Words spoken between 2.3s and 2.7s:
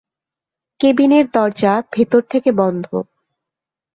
থেকে